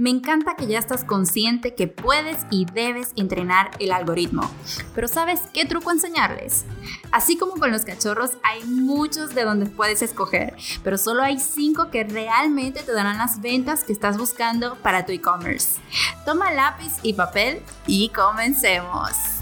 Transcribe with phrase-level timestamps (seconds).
[0.00, 4.50] Me encanta que ya estás consciente que puedes y debes entrenar el algoritmo.
[4.94, 6.64] Pero ¿sabes qué truco enseñarles?
[7.12, 11.90] Así como con los cachorros, hay muchos de donde puedes escoger, pero solo hay 5
[11.90, 15.78] que realmente te darán las ventas que estás buscando para tu e-commerce.
[16.24, 19.39] Toma lápiz y papel y comencemos.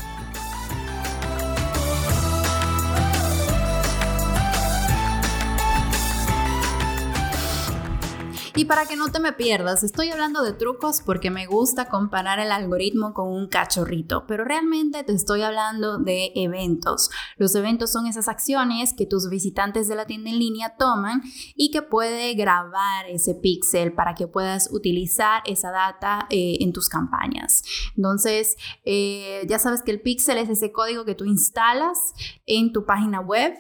[8.59, 12.41] Y para que no te me pierdas, estoy hablando de trucos porque me gusta comparar
[12.41, 17.09] el algoritmo con un cachorrito, pero realmente te estoy hablando de eventos.
[17.37, 21.23] Los eventos son esas acciones que tus visitantes de la tienda en línea toman
[21.55, 26.89] y que puede grabar ese pixel para que puedas utilizar esa data eh, en tus
[26.89, 27.63] campañas.
[27.97, 31.97] Entonces, eh, ya sabes que el pixel es ese código que tú instalas
[32.45, 33.55] en tu página web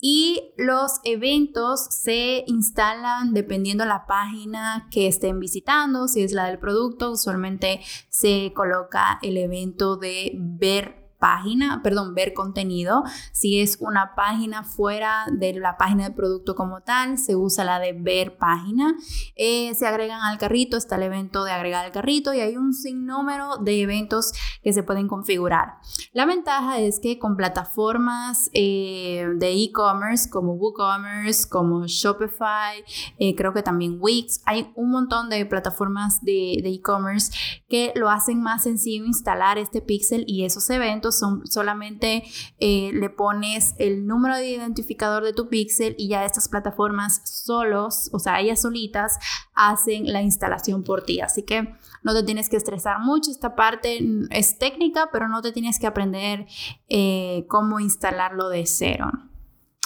[0.00, 6.06] y los eventos se instalan dependiendo la página que estén visitando.
[6.06, 12.32] Si es la del producto, usualmente se coloca el evento de ver página, perdón, ver
[12.32, 13.04] contenido.
[13.32, 17.78] Si es una página fuera de la página de producto como tal, se usa la
[17.78, 18.94] de ver página.
[19.36, 22.72] Eh, se agregan al carrito, está el evento de agregar al carrito y hay un
[22.72, 25.74] sinnúmero de eventos que se pueden configurar.
[26.12, 32.84] La ventaja es que con plataformas eh, de e-commerce como WooCommerce, como Shopify,
[33.18, 37.32] eh, creo que también Wix, hay un montón de plataformas de e-commerce
[37.68, 42.24] que lo hacen más sencillo instalar este pixel y esos eventos son solamente
[42.58, 48.10] eh, le pones el número de identificador de tu pixel y ya estas plataformas solos,
[48.12, 49.18] o sea, ellas solitas
[49.54, 51.20] hacen la instalación por ti.
[51.20, 53.30] Así que no te tienes que estresar mucho.
[53.30, 53.98] Esta parte
[54.30, 56.46] es técnica, pero no te tienes que aprender
[56.88, 59.10] eh, cómo instalarlo de cero.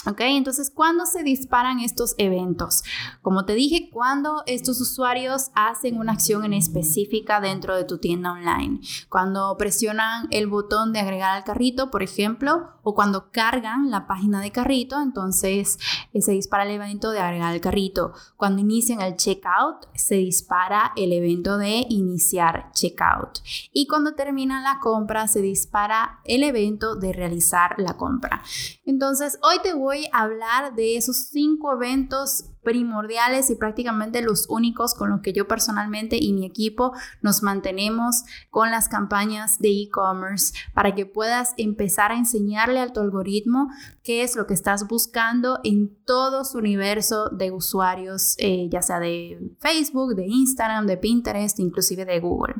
[0.05, 0.19] ¿Ok?
[0.21, 2.83] Entonces, ¿cuándo se disparan estos eventos?
[3.21, 8.33] Como te dije, cuando estos usuarios hacen una acción en específica dentro de tu tienda
[8.33, 8.81] online.
[9.07, 14.41] Cuando presionan el botón de agregar al carrito, por ejemplo, o cuando cargan la página
[14.41, 15.79] de carrito, entonces
[16.11, 18.13] eh, se dispara el evento de agregar al carrito.
[18.35, 23.39] Cuando inician el checkout, se dispara el evento de iniciar checkout.
[23.71, 28.43] Y cuando termina la compra, se dispara el evento de realizar la compra.
[28.85, 34.95] Entonces, hoy te voy a hablar de esos cinco eventos primordiales y prácticamente los únicos
[34.95, 40.53] con los que yo personalmente y mi equipo nos mantenemos con las campañas de e-commerce
[40.73, 43.69] para que puedas empezar a enseñarle a tu algoritmo
[44.03, 48.99] qué es lo que estás buscando en todo su universo de usuarios, eh, ya sea
[48.99, 52.55] de Facebook, de Instagram, de Pinterest, inclusive de Google.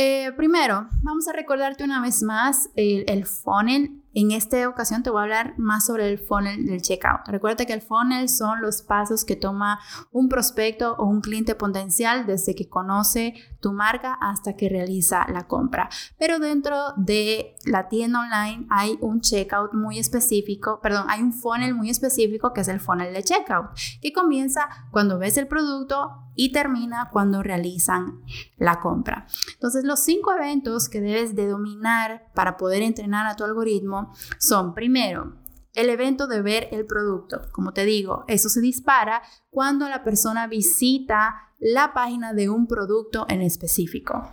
[0.00, 5.10] Eh, primero, vamos a recordarte una vez más el, el funnel en esta ocasión te
[5.10, 7.28] voy a hablar más sobre el funnel del checkout.
[7.28, 9.78] Recuerda que el funnel son los pasos que toma
[10.10, 15.46] un prospecto o un cliente potencial desde que conoce tu marca hasta que realiza la
[15.46, 15.88] compra.
[16.18, 21.74] Pero dentro de la tienda online hay un checkout muy específico, perdón, hay un funnel
[21.74, 23.68] muy específico que es el funnel de checkout,
[24.02, 28.22] que comienza cuando ves el producto y termina cuando realizan
[28.58, 29.26] la compra.
[29.54, 34.72] Entonces, los cinco eventos que debes de dominar para poder entrenar a tu algoritmo son,
[34.72, 35.34] primero,
[35.74, 37.42] el evento de ver el producto.
[37.52, 43.26] Como te digo, eso se dispara cuando la persona visita la página de un producto
[43.28, 44.32] en específico.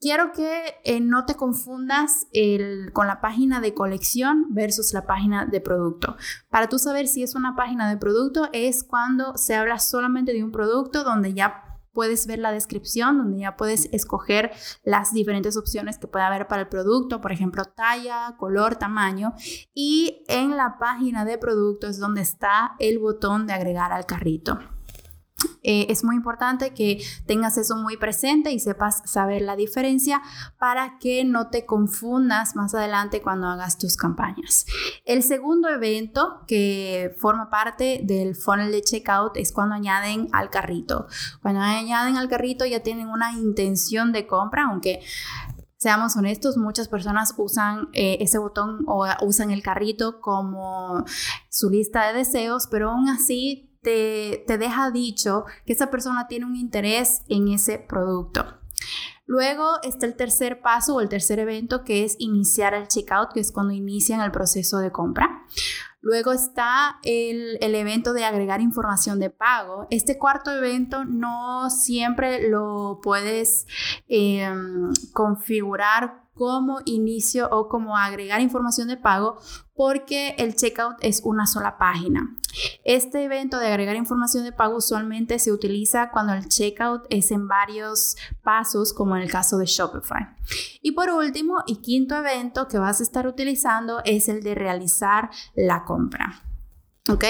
[0.00, 2.26] Quiero que eh, no te confundas
[2.92, 6.16] con la página de colección versus la página de producto.
[6.50, 10.44] Para tú saber si es una página de producto es cuando se habla solamente de
[10.44, 11.63] un producto donde ya
[11.94, 14.50] puedes ver la descripción donde ya puedes escoger
[14.82, 19.32] las diferentes opciones que puede haber para el producto, por ejemplo, talla, color, tamaño.
[19.72, 24.58] Y en la página de producto es donde está el botón de agregar al carrito.
[25.64, 30.22] Eh, es muy importante que tengas eso muy presente y sepas saber la diferencia
[30.58, 34.66] para que no te confundas más adelante cuando hagas tus campañas.
[35.06, 41.06] El segundo evento que forma parte del funnel de checkout es cuando añaden al carrito.
[41.40, 45.00] Cuando añaden al carrito ya tienen una intención de compra, aunque
[45.78, 51.04] seamos honestos, muchas personas usan eh, ese botón o usan el carrito como
[51.48, 56.56] su lista de deseos, pero aún así te, deja dicho que esa persona tiene un
[56.56, 58.44] interés en ese producto.
[59.26, 63.40] Luego está el tercer paso o el tercer evento que es iniciar el checkout, que
[63.40, 65.44] es cuando inician el proceso de compra.
[66.00, 69.86] Luego está el, evento de agregar información de pago.
[69.88, 73.66] Este cuarto evento no siempre lo puedes
[74.08, 79.38] em, configurar como inicio o como agregar información de pago
[79.74, 82.36] porque el checkout es una sola página.
[82.84, 87.48] Este evento de agregar información de pago usualmente se utiliza cuando el checkout es en
[87.48, 90.28] varios pasos, como en el caso de Shopify.
[90.80, 95.30] Y por último y quinto evento que vas a estar utilizando es el de realizar
[95.54, 96.42] la compra.
[97.10, 97.22] ¿Ok?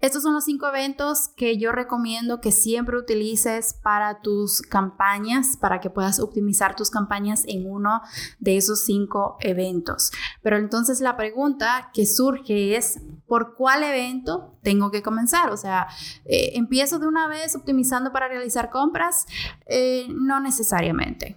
[0.00, 5.78] Estos son los cinco eventos que yo recomiendo que siempre utilices para tus campañas, para
[5.78, 8.00] que puedas optimizar tus campañas en uno
[8.40, 10.10] de esos cinco eventos.
[10.42, 15.50] Pero entonces la pregunta que surge es, ¿por cuál evento tengo que comenzar?
[15.50, 15.86] O sea,
[16.24, 19.26] eh, ¿empiezo de una vez optimizando para realizar compras?
[19.66, 21.36] Eh, no necesariamente.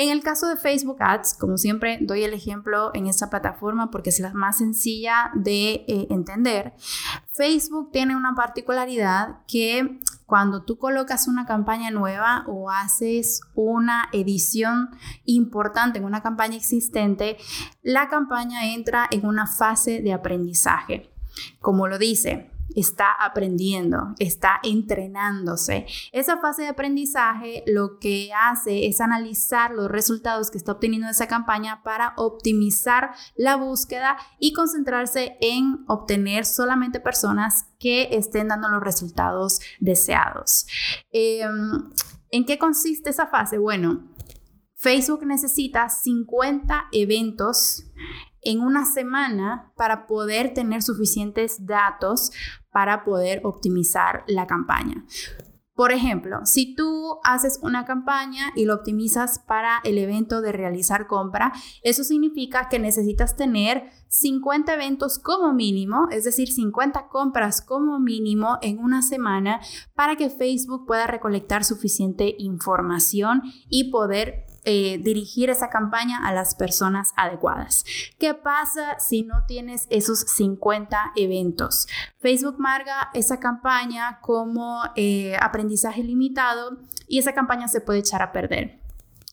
[0.00, 4.08] En el caso de Facebook Ads, como siempre doy el ejemplo en esta plataforma porque
[4.08, 6.72] es la más sencilla de eh, entender,
[7.28, 14.88] Facebook tiene una particularidad que cuando tú colocas una campaña nueva o haces una edición
[15.26, 17.36] importante en una campaña existente,
[17.82, 21.12] la campaña entra en una fase de aprendizaje.
[21.60, 25.86] Como lo dice, está aprendiendo, está entrenándose.
[26.12, 31.26] Esa fase de aprendizaje lo que hace es analizar los resultados que está obteniendo esa
[31.26, 38.82] campaña para optimizar la búsqueda y concentrarse en obtener solamente personas que estén dando los
[38.82, 40.66] resultados deseados.
[41.12, 41.90] Em,
[42.32, 43.58] ¿En qué consiste esa fase?
[43.58, 44.04] Bueno,
[44.76, 47.84] Facebook necesita 50 eventos
[48.42, 52.30] en una semana para poder tener suficientes datos
[52.70, 55.04] para poder optimizar la campaña.
[55.80, 61.06] Por ejemplo, si tú haces una campaña y lo optimizas para el evento de realizar
[61.06, 67.98] compra, eso significa que necesitas tener 50 eventos como mínimo, es decir, 50 compras como
[67.98, 69.60] mínimo en una semana
[69.94, 73.40] para que Facebook pueda recolectar suficiente información
[73.70, 77.84] y poder eh, dirigir esa campaña a las personas adecuadas.
[78.18, 81.86] ¿Qué pasa si no tienes esos 50 eventos?
[82.18, 86.78] Facebook marca esa campaña como eh, aprendizaje limitado
[87.08, 88.78] y esa campaña se puede echar a perder.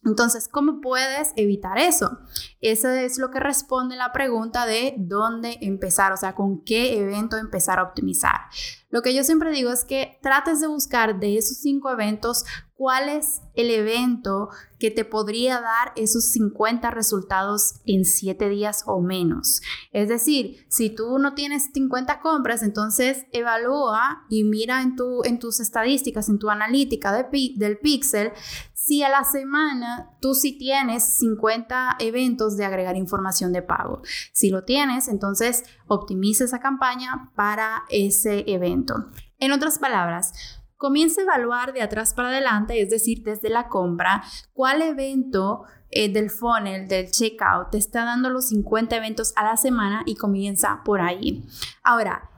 [0.08, 2.20] Entonces, ¿cómo puedes evitar eso?
[2.62, 7.38] Eso es lo que responde la pregunta de dónde empezar, o sea, con qué evento
[7.38, 8.42] empezar a optimizar.
[8.90, 12.46] Lo que yo siempre digo es que trates de buscar de esos cinco eventos
[12.78, 14.50] cuál es el evento
[14.80, 19.62] que te podría dar esos 50 resultados en 7 días o menos.
[19.92, 25.40] Es decir, si tú no tienes 50 compras, entonces evalúa y mira en, tu, en
[25.40, 28.32] tus estadísticas, en tu analítica del pixel,
[28.88, 34.02] si a la semana tú sí tienes 50 eventos de agregar información de pago.
[34.32, 39.12] Si lo tienes, entonces optimiza esa campaña para ese evento.
[39.40, 40.34] En otras palabras,
[40.78, 44.24] comienza a evaluar de atrás para adelante, es decir, desde la compra,
[44.54, 49.58] cuál evento eh, del funnel, del checkout, te está dando los 50 eventos a la
[49.58, 51.44] semana y comienza por ahí.
[51.84, 52.30] Ahora,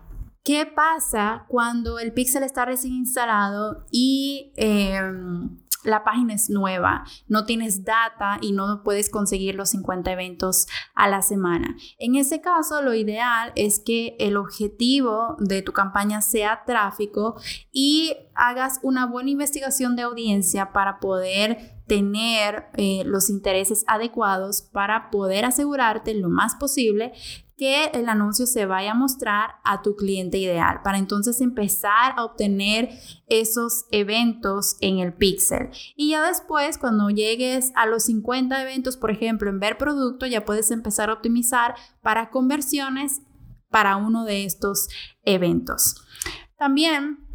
[0.43, 4.51] ¿qué pasa cuando el pixel está recién instalado y...
[4.55, 10.67] Em, la página es nueva, no tienes data y no puedes conseguir los 50 eventos
[10.95, 11.75] a la semana.
[11.97, 17.39] En ese caso, lo ideal es que el objetivo de tu campaña sea tráfico
[17.71, 25.09] y hagas una buena investigación de audiencia para poder tener eh, los intereses adecuados para
[25.09, 27.13] poder asegurarte lo más posible
[27.59, 32.23] que el anuncio se vaya a mostrar a tu cliente ideal para entonces empezar a
[32.23, 32.89] obtener
[33.27, 35.69] esos eventos en el pixel.
[35.97, 40.45] Y ya después, cuando llegues a los 50 eventos, por ejemplo, en ver producto, ya
[40.45, 43.23] puedes empezar a optimizar para conversiones
[43.69, 44.87] para uno de estos
[45.23, 45.95] eventos.
[46.57, 47.28] También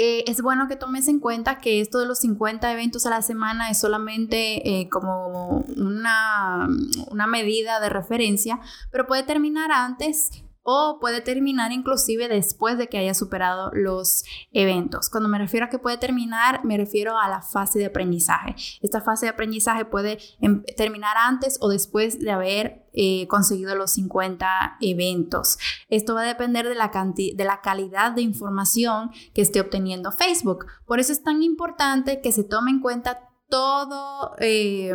[0.00, 3.20] eh, es bueno que tomes en cuenta que esto de los 50 eventos a la
[3.20, 6.68] semana es solamente eh, como una,
[7.10, 8.60] una medida de referencia,
[8.92, 10.30] pero puede terminar antes
[10.62, 15.08] o puede terminar inclusive después de que haya superado los eventos.
[15.10, 18.54] Cuando me refiero a que puede terminar, me refiero a la fase de aprendizaje.
[18.82, 23.92] Esta fase de aprendizaje puede em, terminar antes o después de haber eh, conseguido los
[23.92, 25.58] 50 eventos.
[25.88, 30.66] Esto va a depender de la, de la calidad de información que esté obteniendo Facebook.
[30.86, 34.92] Por eso es tan importante que se tome en cuenta todo, eh,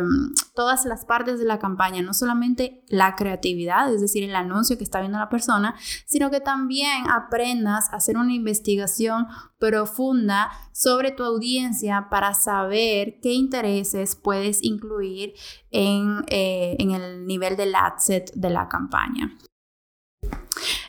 [0.54, 4.84] todas las partes de la campaña, no solamente la creatividad, es decir, el anuncio que
[4.84, 5.74] está viendo la persona,
[6.06, 9.26] sino que también aprendas a hacer una investigación
[9.58, 15.34] profunda sobre tu audiencia para saber qué intereses puedes incluir
[15.70, 19.36] en, eh, en el nivel del ad set de la campaña.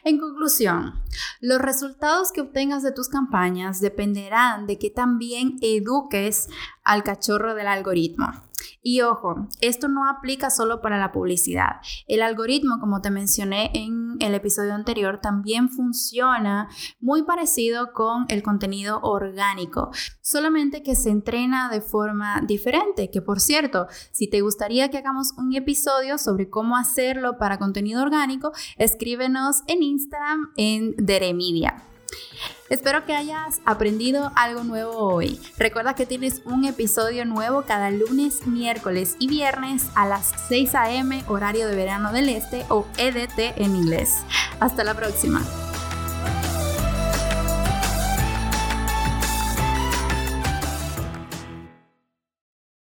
[0.08, 1.02] En conclusión,
[1.42, 6.48] los resultados que obtengas de tus campañas dependerán de que también eduques
[6.84, 8.28] al cachorro del algoritmo.
[8.84, 11.78] Y ojo, esto no aplica solo para la publicidad.
[12.08, 13.72] El algoritmo, como te mencioné
[14.20, 16.70] el episodio anterior, también funciona
[17.00, 19.92] muy parecido con el contenido orgánico,
[20.22, 23.10] solamente que se entrena de forma diferente.
[23.10, 28.02] Que por cierto, si te gustaría que hagamos un episodio sobre cómo hacerlo para contenido
[28.02, 31.95] orgánico, escríbenos en Instagram en Deremedia.
[32.70, 35.40] Espero que hayas aprendido algo nuevo hoy.
[35.58, 41.24] Recuerda que tienes un episodio nuevo cada lunes, miércoles y viernes a las 6 a.m.
[41.28, 44.18] horario de verano del este o EDT en inglés.
[44.60, 45.46] Hasta la próxima.